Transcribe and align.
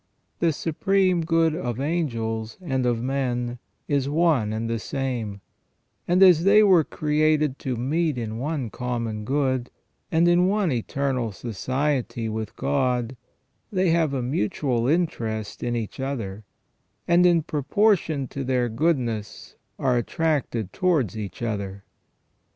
The 0.39 0.51
supreme 0.51 1.21
good 1.23 1.53
of 1.55 1.79
angels 1.79 2.57
and 2.59 2.87
of 2.87 2.95
284 2.95 2.95
THE 2.95 2.95
FALL 2.95 2.97
OF 2.97 3.05
MAN 3.05 3.45
men 3.45 3.59
is 3.87 4.09
one 4.09 4.51
and 4.53 4.67
the 4.67 4.79
same; 4.79 5.41
and 6.07 6.23
as 6.23 6.43
they 6.43 6.63
were 6.63 6.83
created 6.83 7.59
to 7.59 7.75
meet 7.75 8.17
in 8.17 8.39
one 8.39 8.71
common 8.71 9.25
good, 9.25 9.69
and 10.11 10.27
in 10.27 10.47
one 10.47 10.71
eternal 10.71 11.31
society 11.31 12.27
with 12.27 12.55
God, 12.55 13.15
they 13.71 13.91
have 13.91 14.15
a 14.15 14.23
mutual 14.23 14.87
interest 14.87 15.61
in 15.61 15.75
each 15.75 15.99
other, 15.99 16.45
and 17.07 17.23
in 17.27 17.43
proportion 17.43 18.27
to 18.29 18.43
their 18.43 18.69
goodness 18.69 19.55
are 19.77 19.97
attracted 19.97 20.73
towards 20.73 21.15
each 21.15 21.43
other. 21.43 21.83